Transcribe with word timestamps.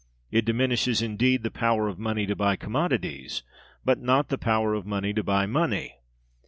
It 0.31 0.45
diminishes, 0.45 1.03
indeed, 1.03 1.43
the 1.43 1.51
power 1.51 1.87
of 1.87 1.99
money 1.99 2.25
to 2.25 2.35
buy 2.35 2.55
commodities, 2.55 3.43
but 3.85 3.99
not 4.01 4.29
the 4.29 4.37
power 4.39 4.73
of 4.73 4.83
money 4.83 5.13
to 5.13 5.21
buy 5.23 5.45
money. 5.45 5.97